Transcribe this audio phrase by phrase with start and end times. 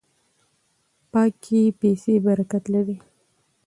[1.11, 2.97] پاکې پیسې برکت لري.